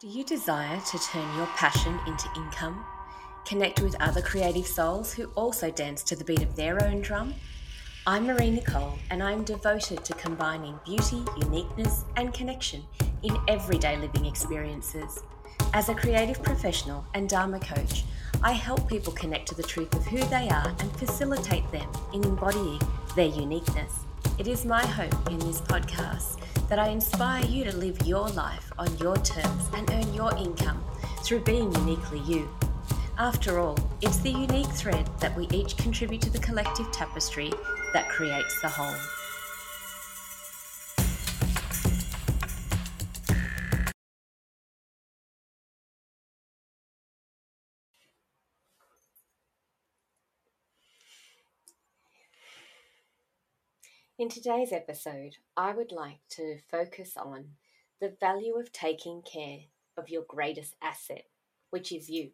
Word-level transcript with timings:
Do 0.00 0.08
you 0.08 0.24
desire 0.24 0.80
to 0.80 0.98
turn 0.98 1.36
your 1.36 1.44
passion 1.48 2.00
into 2.06 2.26
income? 2.34 2.86
Connect 3.44 3.82
with 3.82 4.00
other 4.00 4.22
creative 4.22 4.66
souls 4.66 5.12
who 5.12 5.26
also 5.34 5.70
dance 5.70 6.02
to 6.04 6.16
the 6.16 6.24
beat 6.24 6.40
of 6.40 6.56
their 6.56 6.82
own 6.82 7.02
drum? 7.02 7.34
I'm 8.06 8.24
Marie 8.24 8.50
Nicole, 8.50 8.98
and 9.10 9.22
I'm 9.22 9.44
devoted 9.44 10.02
to 10.06 10.14
combining 10.14 10.80
beauty, 10.86 11.22
uniqueness, 11.36 12.06
and 12.16 12.32
connection 12.32 12.82
in 13.24 13.36
everyday 13.46 13.98
living 13.98 14.24
experiences. 14.24 15.22
As 15.74 15.90
a 15.90 15.94
creative 15.94 16.42
professional 16.42 17.04
and 17.12 17.28
Dharma 17.28 17.60
coach, 17.60 18.04
I 18.42 18.52
help 18.52 18.88
people 18.88 19.12
connect 19.12 19.48
to 19.48 19.54
the 19.54 19.62
truth 19.62 19.94
of 19.94 20.06
who 20.06 20.24
they 20.30 20.48
are 20.48 20.74
and 20.78 20.96
facilitate 20.96 21.70
them 21.72 21.90
in 22.14 22.24
embodying 22.24 22.80
their 23.16 23.26
uniqueness. 23.26 23.98
It 24.38 24.48
is 24.48 24.64
my 24.64 24.86
hope 24.86 25.30
in 25.30 25.38
this 25.40 25.60
podcast 25.60 26.38
that 26.70 26.78
I 26.78 26.88
inspire 26.88 27.44
you 27.44 27.64
to 27.64 27.76
live 27.76 28.06
your 28.06 28.28
life 28.28 28.72
on 28.78 28.96
your 28.98 29.16
terms 29.16 29.68
and 29.74 29.89
your 30.14 30.36
income 30.36 30.84
through 31.22 31.40
being 31.40 31.72
uniquely 31.74 32.20
you. 32.20 32.48
After 33.18 33.58
all, 33.58 33.76
it's 34.00 34.18
the 34.18 34.30
unique 34.30 34.70
thread 34.72 35.08
that 35.20 35.36
we 35.36 35.46
each 35.48 35.76
contribute 35.76 36.22
to 36.22 36.30
the 36.30 36.38
collective 36.38 36.90
tapestry 36.90 37.52
that 37.92 38.08
creates 38.08 38.60
the 38.62 38.68
whole. 38.68 38.94
In 54.18 54.28
today's 54.28 54.70
episode, 54.70 55.38
I 55.56 55.72
would 55.72 55.92
like 55.92 56.20
to 56.32 56.58
focus 56.70 57.16
on 57.16 57.52
the 58.00 58.14
value 58.20 58.58
of 58.58 58.70
taking 58.70 59.22
care 59.22 59.60
of 60.00 60.08
your 60.08 60.24
greatest 60.26 60.74
asset, 60.82 61.24
which 61.70 61.92
is 61.92 62.08
you. 62.08 62.30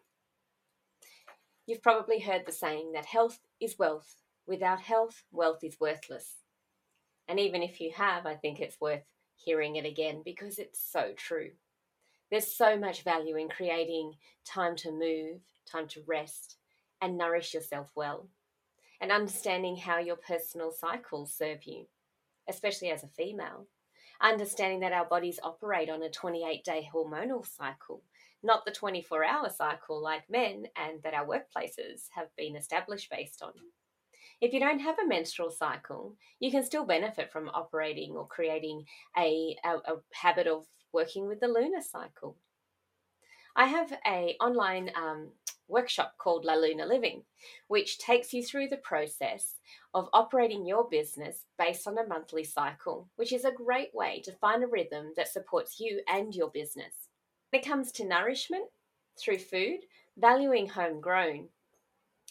You've 1.67 1.83
probably 1.83 2.21
heard 2.21 2.47
the 2.47 2.53
saying 2.53 2.93
that 2.93 3.07
health 3.07 3.41
is 3.61 3.79
wealth. 3.79 4.17
Without 4.47 4.81
health, 4.81 5.25
wealth 5.33 5.63
is 5.63 5.81
worthless. 5.81 6.37
And 7.29 7.41
even 7.41 7.63
if 7.63 7.81
you 7.81 7.93
have, 7.97 8.25
I 8.25 8.35
think 8.35 8.61
it's 8.61 8.81
worth 8.81 9.03
hearing 9.35 9.77
it 9.77 9.85
again 9.85 10.23
because 10.25 10.59
it's 10.59 10.81
so 10.81 11.13
true. 11.17 11.51
There's 12.31 12.47
so 12.47 12.79
much 12.79 13.03
value 13.03 13.37
in 13.37 13.49
creating 13.49 14.15
time 14.45 14.77
to 14.77 14.93
move, 14.93 15.41
time 15.71 15.89
to 15.89 16.03
rest, 16.07 16.57
and 17.03 17.19
nourish 17.19 17.53
yourself 17.53 17.91
well 17.95 18.29
and 19.01 19.13
understanding 19.13 19.77
how 19.77 19.99
your 19.99 20.17
personal 20.17 20.71
cycles 20.71 21.33
serve 21.33 21.65
you, 21.65 21.87
especially 22.49 22.91
as 22.91 23.03
a 23.03 23.09
female. 23.09 23.67
Understanding 24.21 24.81
that 24.81 24.93
our 24.93 25.05
bodies 25.05 25.41
operate 25.43 25.91
on 25.91 26.03
a 26.03 26.11
28 26.11 26.65
day 26.65 26.89
hormonal 26.93 27.47
cycle, 27.47 28.03
not 28.43 28.65
the 28.65 28.73
24 28.73 29.25
hour 29.25 29.51
cycle 29.51 30.03
like 30.03 30.29
men, 30.31 30.67
and 30.77 31.03
that 31.03 31.15
our 31.15 31.27
workplaces 31.27 32.09
have 32.15 32.35
been 32.37 32.57
established 32.57 33.11
based 33.11 33.43
on. 33.43 33.53
If 34.41 34.53
you 34.53 34.61
don't 34.61 34.81
have 34.81 34.99
a 34.99 35.07
menstrual 35.07 35.51
cycle, 35.51 36.17
you 36.41 36.51
can 36.51 36.65
still 36.65 36.85
benefit 36.85 37.33
from 37.33 37.49
operating 37.49 38.13
or 38.13 38.27
creating 38.27 38.85
a, 39.17 39.57
a, 39.65 39.77
a 39.77 39.97
habit 40.13 40.47
of 40.47 40.67
working 40.93 41.27
with 41.27 41.41
the 41.41 41.49
lunar 41.49 41.81
cycle. 41.81 42.37
I 43.55 43.67
have 43.67 43.93
a 44.07 44.37
online 44.41 44.91
um, 44.95 45.33
workshop 45.69 46.15
called 46.19 46.45
La 46.45 46.55
Luna 46.55 46.87
Living, 46.87 47.23
which 47.69 47.99
takes 47.99 48.33
you 48.33 48.43
through 48.43 48.69
the 48.69 48.77
process 48.79 49.55
of 49.95 50.09
operating 50.13 50.67
your 50.67 50.89
business 50.89 51.45
based 51.59 51.87
on 51.87 51.99
a 51.99 52.07
monthly 52.07 52.45
cycle, 52.45 53.09
which 53.17 53.33
is 53.33 53.45
a 53.45 53.53
great 53.53 53.95
way 53.95 54.21
to 54.25 54.33
find 54.33 54.63
a 54.63 54.67
rhythm 54.67 55.13
that 55.17 55.29
supports 55.29 55.81
you 55.81 56.01
and 56.09 56.35
your 56.35 56.51
business. 56.51 57.09
When 57.51 57.63
it 57.63 57.67
comes 57.67 57.93
to 57.93 58.07
nourishment 58.07 58.67
through 59.19 59.39
food, 59.39 59.81
valuing 60.17 60.69
homegrown 60.69 61.49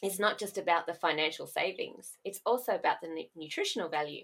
is 0.03 0.19
not 0.19 0.37
just 0.37 0.57
about 0.57 0.85
the 0.85 0.93
financial 0.93 1.47
savings, 1.47 2.17
it's 2.23 2.41
also 2.45 2.75
about 2.75 2.97
the 3.01 3.27
nutritional 3.35 3.89
value 3.89 4.23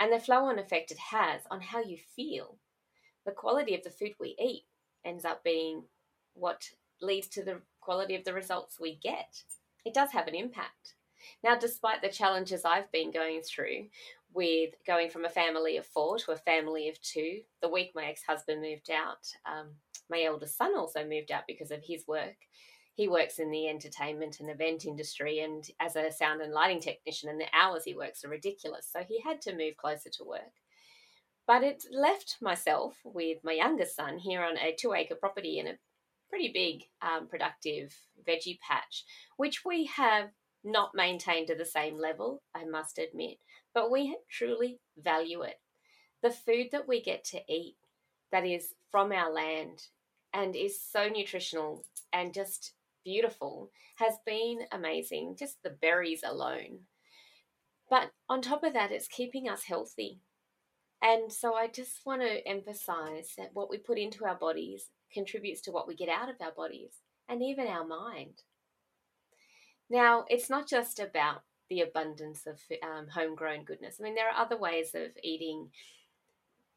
and 0.00 0.12
the 0.12 0.20
flow 0.20 0.46
on 0.46 0.58
effect 0.58 0.90
it 0.90 0.98
has 0.98 1.42
on 1.50 1.60
how 1.60 1.80
you 1.80 1.98
feel. 2.16 2.56
The 3.26 3.32
quality 3.32 3.74
of 3.74 3.82
the 3.82 3.90
food 3.90 4.14
we 4.18 4.36
eat 4.38 4.64
ends 5.04 5.24
up 5.24 5.44
being 5.44 5.84
what 6.34 6.68
leads 7.00 7.28
to 7.28 7.42
the 7.42 7.60
quality 7.80 8.14
of 8.14 8.24
the 8.24 8.34
results 8.34 8.80
we 8.80 8.96
get. 8.96 9.42
It 9.84 9.94
does 9.94 10.10
have 10.12 10.26
an 10.26 10.34
impact. 10.34 10.94
Now, 11.42 11.56
despite 11.56 12.02
the 12.02 12.08
challenges 12.08 12.64
I've 12.64 12.90
been 12.92 13.10
going 13.10 13.40
through 13.42 13.88
with 14.32 14.74
going 14.86 15.10
from 15.10 15.24
a 15.24 15.30
family 15.30 15.76
of 15.76 15.86
four 15.86 16.18
to 16.18 16.32
a 16.32 16.36
family 16.36 16.88
of 16.88 17.00
two, 17.00 17.40
the 17.62 17.68
week 17.68 17.92
my 17.94 18.06
ex 18.06 18.22
husband 18.22 18.60
moved 18.60 18.90
out, 18.90 19.26
um, 19.46 19.68
my 20.10 20.24
eldest 20.24 20.56
son 20.56 20.76
also 20.76 21.06
moved 21.06 21.30
out 21.30 21.44
because 21.46 21.70
of 21.70 21.82
his 21.82 22.06
work. 22.06 22.36
He 22.94 23.08
works 23.08 23.38
in 23.38 23.50
the 23.50 23.68
entertainment 23.68 24.38
and 24.40 24.50
event 24.50 24.84
industry 24.84 25.40
and 25.40 25.68
as 25.80 25.96
a 25.96 26.12
sound 26.12 26.40
and 26.42 26.52
lighting 26.52 26.80
technician, 26.80 27.28
and 27.28 27.40
the 27.40 27.46
hours 27.52 27.84
he 27.84 27.94
works 27.94 28.24
are 28.24 28.28
ridiculous. 28.28 28.88
So 28.90 29.00
he 29.06 29.20
had 29.20 29.40
to 29.42 29.56
move 29.56 29.76
closer 29.76 30.10
to 30.10 30.24
work. 30.24 30.52
But 31.46 31.62
it 31.62 31.84
left 31.90 32.36
myself 32.40 32.96
with 33.04 33.38
my 33.42 33.52
youngest 33.52 33.96
son 33.96 34.18
here 34.18 34.42
on 34.42 34.56
a 34.56 34.74
two 34.74 34.94
acre 34.94 35.14
property 35.14 35.58
in 35.58 35.66
a 35.66 35.78
pretty 36.34 36.50
big 36.52 36.82
um, 37.00 37.28
productive 37.28 37.94
veggie 38.28 38.58
patch, 38.58 39.04
which 39.36 39.64
we 39.64 39.86
have 39.86 40.30
not 40.64 40.90
maintained 40.92 41.46
to 41.46 41.54
the 41.54 41.64
same 41.64 41.96
level, 41.96 42.42
I 42.52 42.64
must 42.64 42.98
admit, 42.98 43.38
but 43.72 43.88
we 43.88 44.16
truly 44.28 44.80
value 44.98 45.42
it. 45.42 45.60
The 46.24 46.32
food 46.32 46.70
that 46.72 46.88
we 46.88 47.00
get 47.00 47.22
to 47.26 47.40
eat 47.48 47.76
that 48.32 48.44
is 48.44 48.74
from 48.90 49.12
our 49.12 49.32
land 49.32 49.84
and 50.32 50.56
is 50.56 50.82
so 50.82 51.08
nutritional 51.08 51.84
and 52.12 52.34
just 52.34 52.72
beautiful 53.04 53.70
has 53.98 54.14
been 54.26 54.62
amazing, 54.72 55.36
just 55.38 55.62
the 55.62 55.70
berries 55.70 56.24
alone. 56.26 56.80
But 57.88 58.10
on 58.28 58.42
top 58.42 58.64
of 58.64 58.72
that, 58.72 58.90
it's 58.90 59.06
keeping 59.06 59.48
us 59.48 59.62
healthy. 59.62 60.18
And 61.04 61.30
so 61.30 61.54
I 61.54 61.68
just 61.68 62.06
want 62.06 62.22
to 62.22 62.48
emphasize 62.48 63.34
that 63.36 63.50
what 63.52 63.68
we 63.68 63.76
put 63.76 63.98
into 63.98 64.24
our 64.24 64.36
bodies 64.36 64.88
contributes 65.12 65.60
to 65.62 65.70
what 65.70 65.86
we 65.86 65.94
get 65.94 66.08
out 66.08 66.30
of 66.30 66.36
our 66.40 66.52
bodies 66.52 66.94
and 67.28 67.42
even 67.42 67.66
our 67.66 67.86
mind. 67.86 68.40
Now, 69.90 70.24
it's 70.28 70.48
not 70.48 70.66
just 70.66 70.98
about 71.00 71.42
the 71.68 71.82
abundance 71.82 72.46
of 72.46 72.58
um, 72.82 73.06
homegrown 73.08 73.64
goodness. 73.64 73.98
I 74.00 74.02
mean, 74.02 74.14
there 74.14 74.30
are 74.30 74.42
other 74.42 74.56
ways 74.56 74.94
of 74.94 75.10
eating 75.22 75.68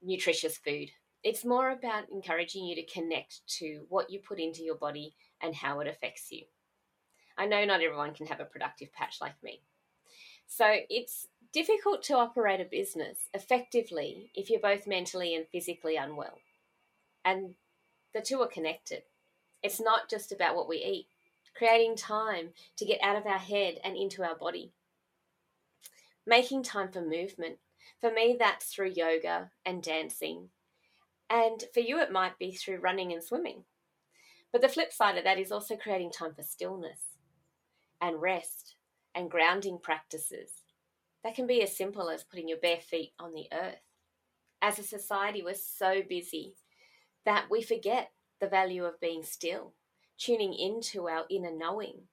nutritious 0.04 0.58
food. 0.58 0.90
It's 1.24 1.46
more 1.46 1.72
about 1.72 2.10
encouraging 2.12 2.66
you 2.66 2.76
to 2.76 2.86
connect 2.86 3.48
to 3.60 3.86
what 3.88 4.10
you 4.10 4.20
put 4.20 4.40
into 4.42 4.62
your 4.62 4.76
body 4.76 5.16
and 5.42 5.56
how 5.56 5.80
it 5.80 5.88
affects 5.88 6.28
you. 6.32 6.44
I 7.38 7.46
know 7.46 7.64
not 7.64 7.82
everyone 7.82 8.14
can 8.14 8.28
have 8.28 8.42
a 8.42 8.46
productive 8.46 8.92
patch 8.92 9.20
like 9.22 9.42
me. 9.42 9.62
So 10.48 10.66
it's 10.90 11.28
difficult 11.58 12.04
to 12.04 12.14
operate 12.14 12.62
a 12.62 12.66
business 12.66 13.30
effectively 13.34 14.30
if 14.36 14.48
you're 14.48 14.60
both 14.60 14.86
mentally 14.86 15.34
and 15.34 15.48
physically 15.52 15.96
unwell. 15.96 16.38
And 17.26 17.56
the 18.14 18.22
two 18.22 18.40
are 18.42 18.48
connected. 18.48 19.02
It's 19.64 19.82
not 19.82 20.08
just 20.08 20.32
about 20.32 20.56
what 20.56 20.70
we 20.70 20.78
eat, 20.78 21.08
creating 21.56 21.96
time 21.96 22.50
to 22.78 22.86
get 22.86 23.00
out 23.02 23.16
of 23.16 23.26
our 23.26 23.40
head 23.40 23.80
and 23.84 23.98
into 23.98 24.24
our 24.24 24.36
body. 24.36 24.72
Making 26.28 26.62
time 26.62 26.92
for 26.92 27.02
movement. 27.02 27.58
For 28.00 28.12
me, 28.12 28.38
that's 28.40 28.68
through 28.68 28.92
yoga 28.96 29.50
and 29.66 29.82
dancing. 29.82 30.50
And 31.28 31.64
for 31.74 31.80
you, 31.80 32.00
it 32.00 32.12
might 32.12 32.38
be 32.38 32.52
through 32.52 32.82
running 32.82 33.12
and 33.12 33.24
swimming. 33.24 33.64
But 34.52 34.62
the 34.62 34.70
flip 34.70 34.94
side 34.94 35.18
of 35.18 35.24
that 35.24 35.40
is 35.40 35.52
also 35.52 35.76
creating 35.76 36.12
time 36.12 36.36
for 36.36 36.44
stillness 36.44 37.00
and 38.00 38.22
rest 38.22 38.76
and 39.16 39.32
grounding 39.32 39.80
practices. 39.82 40.52
That 41.24 41.36
can 41.36 41.48
be 41.48 41.62
as 41.62 41.76
simple 41.76 42.10
as 42.10 42.24
putting 42.24 42.48
your 42.48 42.60
bare 42.60 42.80
feet 42.80 43.14
on 43.20 43.34
the 43.34 43.48
earth. 43.52 43.82
As 44.62 44.80
a 44.80 44.84
society, 44.84 45.42
we're 45.44 45.54
so 45.54 46.02
busy 46.08 46.56
that 47.26 47.46
we 47.52 47.62
forget 47.62 48.12
the 48.40 48.48
value 48.48 48.86
of 48.86 49.00
being 49.00 49.24
still, 49.24 49.74
tuning 50.18 50.54
into 50.54 51.08
our 51.08 51.26
inner 51.30 51.52
knowing, 51.52 52.04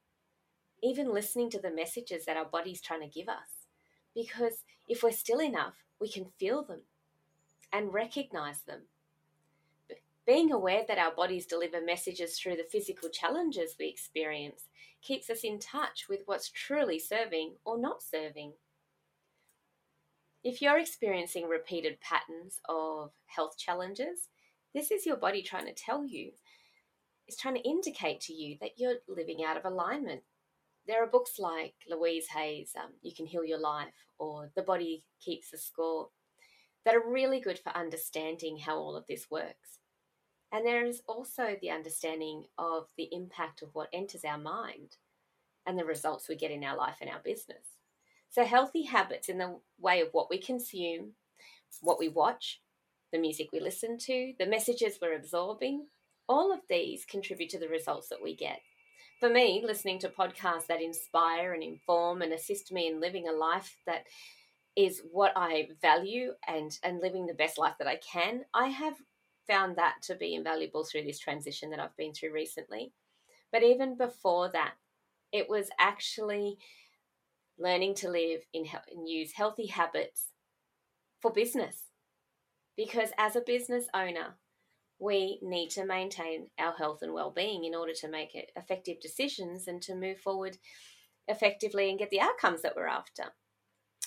even 0.83 1.15
listening 1.15 1.51
to 1.51 1.61
the 1.61 1.71
messages 1.71 2.25
that 2.25 2.37
our 2.37 2.45
body's 2.45 2.81
trying 2.81 3.01
to 3.01 3.07
give 3.07 3.29
us. 3.29 3.69
Because 4.15 4.65
if 4.89 5.03
we're 5.03 5.13
still 5.13 5.41
enough, 5.41 5.75
we 6.01 6.09
can 6.09 6.27
feel 6.39 6.63
them 6.63 6.83
and 7.73 7.93
recognize 7.93 8.61
them. 8.63 8.83
Being 10.27 10.53
aware 10.53 10.85
that 10.89 10.99
our 10.99 11.15
bodies 11.15 11.47
deliver 11.47 11.81
messages 11.81 12.39
through 12.39 12.57
the 12.57 12.67
physical 12.71 13.11
challenges 13.11 13.77
we 13.79 13.87
experience 13.89 14.65
keeps 15.03 15.29
us 15.29 15.41
in 15.45 15.59
touch 15.59 16.07
with 16.09 16.21
what's 16.27 16.49
truly 16.49 16.99
serving 16.99 17.55
or 17.65 17.79
not 17.79 18.03
serving. 18.03 18.53
If 20.45 20.61
you're 20.61 20.79
experiencing 20.79 21.49
repeated 21.49 22.03
patterns 22.03 22.61
of 22.69 23.13
health 23.25 23.57
challenges, 23.57 24.29
this 24.75 24.91
is 24.91 25.07
your 25.07 25.17
body 25.17 25.43
trying 25.43 25.65
to 25.65 25.73
tell 25.73 26.05
you, 26.05 26.33
it's 27.27 27.41
trying 27.41 27.55
to 27.55 27.67
indicate 27.67 28.21
to 28.23 28.35
you 28.35 28.59
that 28.61 28.73
you're 28.77 28.97
living 29.09 29.43
out 29.43 29.57
of 29.57 29.65
alignment. 29.65 30.21
There 30.87 31.03
are 31.03 31.07
books 31.07 31.39
like 31.39 31.73
Louise 31.89 32.27
Hay's 32.29 32.73
um, 32.77 32.91
You 33.01 33.15
Can 33.15 33.25
Heal 33.25 33.43
Your 33.43 33.59
Life 33.59 33.95
or 34.19 34.51
The 34.55 34.61
Body 34.61 35.05
Keeps 35.25 35.51
the 35.51 35.57
Score 35.57 36.09
that 36.85 36.95
are 36.95 37.11
really 37.11 37.41
good 37.41 37.59
for 37.59 37.75
understanding 37.75 38.59
how 38.59 38.77
all 38.77 38.97
of 38.97 39.07
this 39.09 39.31
works. 39.31 39.79
And 40.53 40.67
there 40.67 40.85
is 40.85 41.01
also 41.09 41.57
the 41.63 41.71
understanding 41.71 42.45
of 42.59 42.89
the 42.99 43.09
impact 43.13 43.63
of 43.63 43.71
what 43.73 43.89
enters 43.95 44.27
our 44.27 44.37
mind 44.37 44.97
and 45.65 45.79
the 45.79 45.87
results 45.87 46.29
we 46.29 46.37
get 46.37 46.51
in 46.51 46.63
our 46.63 46.77
life 46.77 46.97
and 47.01 47.09
our 47.09 47.21
business. 47.25 47.74
So, 48.35 48.45
healthy 48.45 48.83
habits 48.83 49.29
in 49.29 49.39
the 49.39 49.61
way 49.79 50.01
of 50.01 50.09
what 50.11 50.29
we 50.29 50.39
consume, 50.39 51.13
what 51.83 52.01
we 52.01 52.09
watch, 52.09 52.61
the 53.13 53.19
music 53.21 53.51
we 53.53 53.61
listen 53.61 53.97
to, 53.97 54.33
the 54.41 54.47
messages 54.47 54.99
we're 55.01 55.15
absorbing, 55.15 55.87
all 56.29 56.53
of 56.53 56.59
these 56.69 57.05
contribute 57.05 57.51
to 57.51 57.61
the 57.61 57.69
results 57.69 58.09
that 58.09 58.21
we 58.21 58.35
get. 58.35 58.59
For 59.21 59.29
me, 59.29 59.63
listening 59.65 60.01
to 60.01 60.09
podcasts 60.09 60.67
that 60.67 60.83
inspire 60.83 61.53
and 61.53 61.63
inform 61.63 62.23
and 62.23 62.33
assist 62.33 62.73
me 62.73 62.89
in 62.89 63.01
living 63.01 63.29
a 63.29 63.33
life 63.33 63.77
that 63.87 64.03
is 64.75 65.03
what 65.13 65.33
I 65.37 65.69
value 65.81 66.33
and, 66.49 66.77
and 66.83 67.01
living 67.01 67.27
the 67.27 67.35
best 67.35 67.57
life 67.57 67.75
that 67.79 67.87
I 67.87 67.99
can, 67.99 68.47
I 68.53 68.67
have 68.67 68.97
found 69.47 69.77
that 69.77 70.03
to 70.07 70.17
be 70.17 70.35
invaluable 70.35 70.83
through 70.83 71.05
this 71.05 71.21
transition 71.21 71.71
that 71.71 71.79
I've 71.79 71.97
been 71.97 72.13
through 72.13 72.33
recently. 72.33 72.91
But 73.53 73.63
even 73.63 73.97
before 73.97 74.51
that, 74.51 74.73
it 75.31 75.49
was 75.49 75.71
actually 75.79 76.59
learning 77.59 77.95
to 77.95 78.11
live 78.11 78.41
in 78.53 78.67
and 78.91 79.09
use 79.09 79.33
healthy 79.33 79.67
habits 79.67 80.29
for 81.21 81.33
business. 81.33 81.85
Because 82.77 83.11
as 83.17 83.37
a 83.37 83.41
business 83.41 83.87
owner, 83.95 84.37
we 84.99 85.39
need 85.43 85.71
to 85.71 85.87
maintain 85.87 86.49
our 86.59 86.73
health 86.73 87.01
and 87.03 87.13
well-being 87.13 87.65
in 87.65 87.75
order 87.75 87.93
to 87.95 88.09
make 88.09 88.31
effective 88.57 89.01
decisions 89.01 89.69
and 89.69 89.83
to 89.83 89.95
move 89.95 90.19
forward 90.19 90.59
effectively 91.29 91.91
and 91.91 91.99
get 91.99 92.11
the 92.11 92.21
outcomes 92.21 92.63
that 92.63 92.77
we're 92.77 92.87
after 92.87 93.25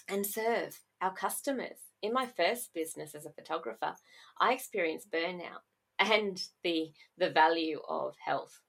and 0.08 0.26
serve 0.26 0.80
our 1.02 1.14
customers. 1.14 1.78
In 2.02 2.14
my 2.14 2.26
first 2.26 2.74
business 2.74 3.16
as 3.16 3.26
a 3.26 3.32
photographer, 3.32 3.96
I 4.40 4.54
experienced 4.54 5.12
burnout 5.12 5.64
and 6.00 6.42
the 6.64 6.92
the 7.18 7.30
value 7.30 7.80
of 7.90 8.16
health 8.24 8.62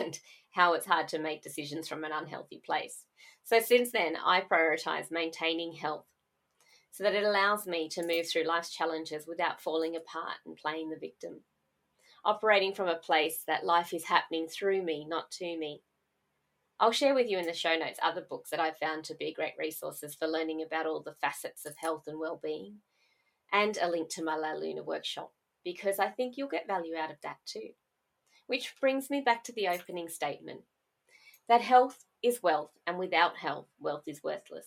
and 0.00 0.18
how 0.50 0.74
it's 0.74 0.86
hard 0.86 1.08
to 1.08 1.18
make 1.18 1.42
decisions 1.42 1.88
from 1.88 2.04
an 2.04 2.12
unhealthy 2.12 2.62
place. 2.64 3.04
So 3.42 3.60
since 3.60 3.90
then, 3.90 4.16
I 4.24 4.40
prioritize 4.40 5.10
maintaining 5.10 5.72
health 5.74 6.06
so 6.90 7.02
that 7.02 7.14
it 7.14 7.24
allows 7.24 7.66
me 7.66 7.88
to 7.88 8.06
move 8.06 8.28
through 8.28 8.44
life's 8.44 8.70
challenges 8.70 9.26
without 9.26 9.60
falling 9.60 9.96
apart 9.96 10.36
and 10.46 10.56
playing 10.56 10.90
the 10.90 10.96
victim. 10.96 11.40
Operating 12.24 12.72
from 12.72 12.88
a 12.88 12.94
place 12.94 13.42
that 13.46 13.66
life 13.66 13.92
is 13.92 14.04
happening 14.04 14.46
through 14.46 14.82
me, 14.82 15.04
not 15.04 15.30
to 15.32 15.44
me. 15.58 15.82
I'll 16.78 16.92
share 16.92 17.14
with 17.14 17.28
you 17.28 17.38
in 17.38 17.46
the 17.46 17.52
show 17.52 17.74
notes 17.74 17.98
other 18.02 18.22
books 18.22 18.50
that 18.50 18.60
I've 18.60 18.78
found 18.78 19.04
to 19.04 19.14
be 19.14 19.32
great 19.32 19.54
resources 19.58 20.14
for 20.14 20.26
learning 20.26 20.62
about 20.62 20.86
all 20.86 21.02
the 21.02 21.14
facets 21.20 21.66
of 21.66 21.76
health 21.76 22.04
and 22.06 22.18
well-being, 22.18 22.76
and 23.52 23.76
a 23.80 23.88
link 23.88 24.08
to 24.10 24.24
my 24.24 24.36
La 24.36 24.52
Luna 24.52 24.82
workshop 24.82 25.32
because 25.64 25.98
I 25.98 26.08
think 26.08 26.36
you'll 26.36 26.48
get 26.48 26.66
value 26.66 26.96
out 26.96 27.10
of 27.10 27.16
that 27.22 27.38
too. 27.46 27.70
Which 28.46 28.74
brings 28.80 29.10
me 29.10 29.20
back 29.20 29.44
to 29.44 29.52
the 29.52 29.68
opening 29.68 30.08
statement 30.08 30.62
that 31.48 31.60
health 31.60 32.04
is 32.22 32.42
wealth, 32.42 32.72
and 32.86 32.98
without 32.98 33.36
health, 33.36 33.68
wealth 33.78 34.04
is 34.06 34.22
worthless. 34.22 34.66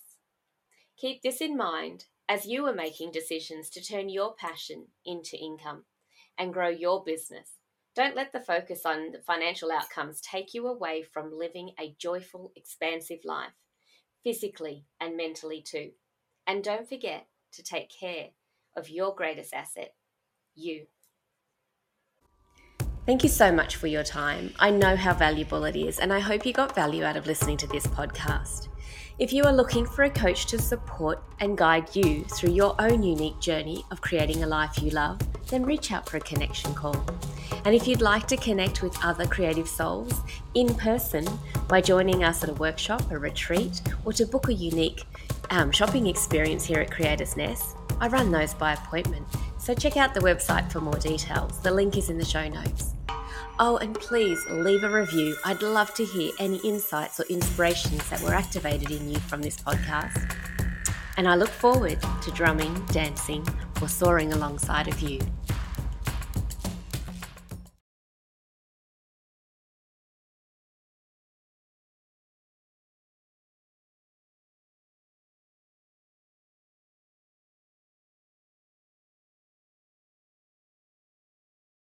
Keep 0.98 1.22
this 1.22 1.42
in 1.42 1.58
mind 1.58 2.06
as 2.30 2.46
you 2.46 2.66
are 2.66 2.74
making 2.74 3.12
decisions 3.12 3.70
to 3.70 3.82
turn 3.82 4.10
your 4.10 4.36
passion 4.36 4.88
into 5.06 5.38
income 5.38 5.86
and 6.38 6.54
grow 6.54 6.70
your 6.70 7.04
business. 7.04 7.54
Don't 7.96 8.16
let 8.16 8.32
the 8.32 8.40
focus 8.40 8.86
on 8.86 9.12
the 9.12 9.20
financial 9.20 9.72
outcomes 9.72 10.22
take 10.22 10.54
you 10.54 10.68
away 10.68 11.02
from 11.02 11.32
living 11.36 11.72
a 11.80 11.96
joyful, 11.98 12.52
expansive 12.56 13.20
life, 13.26 13.54
physically 14.24 14.86
and 15.00 15.18
mentally 15.18 15.62
too. 15.62 15.92
And 16.46 16.64
don't 16.64 16.88
forget 16.88 17.26
to 17.54 17.64
take 17.64 17.90
care 17.90 18.30
of 18.76 18.90
your 18.90 19.16
greatest 19.16 19.54
asset, 19.54 19.96
you. 20.54 20.86
Thank 23.08 23.24
you 23.24 23.30
so 23.30 23.54
much 23.54 23.78
for 23.78 23.88
your 23.88 24.04
time. 24.04 24.54
I 24.60 24.70
know 24.70 24.98
how 24.98 25.14
valuable 25.14 25.64
it 25.64 25.78
is, 25.78 25.98
and 25.98 26.12
I 26.12 26.20
hope 26.20 26.46
you 26.46 26.52
got 26.52 26.76
value 26.76 27.06
out 27.06 27.16
of 27.16 27.26
listening 27.26 27.56
to 27.60 27.68
this 27.68 27.88
podcast. 27.88 28.68
If 29.18 29.32
you 29.32 29.46
are 29.46 29.54
looking 29.54 29.86
for 29.86 30.04
a 30.04 30.10
coach 30.10 30.46
to 30.48 30.60
support 30.60 31.24
and 31.40 31.58
guide 31.58 31.96
you 31.96 32.26
through 32.26 32.52
your 32.52 32.76
own 32.80 33.04
unique 33.04 33.40
journey 33.40 33.86
of 33.92 34.02
creating 34.02 34.44
a 34.44 34.48
life 34.48 34.84
you 34.84 34.90
love, 34.90 35.22
then 35.48 35.64
reach 35.64 35.94
out 35.94 36.10
for 36.10 36.18
a 36.18 36.20
connection 36.20 36.74
call. 36.74 37.02
And 37.64 37.74
if 37.74 37.88
you'd 37.88 38.02
like 38.02 38.28
to 38.28 38.36
connect 38.36 38.84
with 38.84 39.02
other 39.02 39.26
creative 39.26 39.70
souls 39.70 40.14
in 40.54 40.76
person 40.76 41.26
by 41.70 41.80
joining 41.80 42.26
us 42.26 42.44
at 42.44 42.50
a 42.50 42.56
workshop, 42.56 43.10
a 43.10 43.18
retreat, 43.18 43.82
or 44.04 44.12
to 44.12 44.26
book 44.26 44.50
a 44.50 44.54
unique 44.54 45.06
um, 45.50 45.72
shopping 45.72 46.08
experience 46.08 46.66
here 46.66 46.82
at 46.82 46.92
Creators 46.92 47.38
Nest, 47.38 47.78
I 48.02 48.10
run 48.10 48.32
those 48.32 48.54
by 48.54 48.74
appointment. 48.74 49.26
So 49.60 49.74
check 49.74 49.96
out 49.96 50.14
the 50.14 50.20
website 50.20 50.70
for 50.70 50.82
more 50.82 51.00
details. 51.00 51.62
The 51.62 51.72
link 51.72 51.98
is 51.98 52.10
in 52.10 52.18
the 52.18 52.26
show 52.26 52.50
notes. 52.50 52.97
Oh, 53.60 53.78
and 53.78 53.96
please 53.96 54.46
leave 54.50 54.84
a 54.84 54.90
review. 54.90 55.36
I'd 55.44 55.64
love 55.64 55.92
to 55.96 56.06
hear 56.06 56.32
any 56.38 56.58
insights 56.58 57.20
or 57.20 57.24
inspirations 57.24 58.08
that 58.10 58.22
were 58.22 58.36
activated 58.36 58.92
in 58.92 59.10
you 59.10 59.20
from 59.22 59.42
this 59.42 59.58
podcast. 59.58 60.36
And 61.18 61.28
I 61.28 61.34
look 61.34 61.50
forward 61.50 62.00
to 62.22 62.32
drumming, 62.32 62.86
dancing, 62.92 63.48
or 63.82 63.88
soaring 63.88 64.32
alongside 64.32 64.88
of 64.88 65.00
you. 65.02 65.20